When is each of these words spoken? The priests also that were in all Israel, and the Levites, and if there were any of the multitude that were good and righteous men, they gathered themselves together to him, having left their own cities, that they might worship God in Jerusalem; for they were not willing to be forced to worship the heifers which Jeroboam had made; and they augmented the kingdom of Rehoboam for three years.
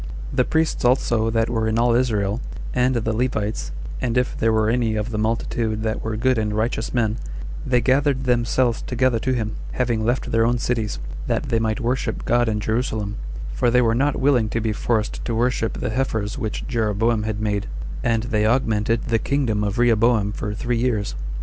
The 0.33 0.43
priests 0.45 0.83
also 0.83 1.29
that 1.29 1.47
were 1.47 1.67
in 1.67 1.77
all 1.77 1.93
Israel, 1.93 2.41
and 2.73 2.95
the 2.95 3.13
Levites, 3.13 3.71
and 4.01 4.17
if 4.17 4.35
there 4.35 4.51
were 4.51 4.67
any 4.67 4.95
of 4.95 5.11
the 5.11 5.19
multitude 5.19 5.83
that 5.83 6.03
were 6.03 6.17
good 6.17 6.39
and 6.39 6.55
righteous 6.55 6.91
men, 6.91 7.17
they 7.67 7.81
gathered 7.81 8.23
themselves 8.23 8.81
together 8.81 9.19
to 9.19 9.31
him, 9.33 9.57
having 9.73 10.03
left 10.03 10.31
their 10.31 10.43
own 10.43 10.57
cities, 10.57 10.97
that 11.27 11.49
they 11.49 11.59
might 11.59 11.79
worship 11.79 12.25
God 12.25 12.49
in 12.49 12.59
Jerusalem; 12.59 13.17
for 13.53 13.69
they 13.69 13.83
were 13.83 13.93
not 13.93 14.19
willing 14.19 14.49
to 14.49 14.59
be 14.59 14.73
forced 14.73 15.23
to 15.23 15.35
worship 15.35 15.73
the 15.73 15.91
heifers 15.91 16.35
which 16.35 16.67
Jeroboam 16.67 17.21
had 17.21 17.39
made; 17.39 17.67
and 18.03 18.23
they 18.23 18.47
augmented 18.47 19.09
the 19.09 19.19
kingdom 19.19 19.63
of 19.63 19.77
Rehoboam 19.77 20.31
for 20.31 20.55
three 20.55 20.79
years. 20.79 21.13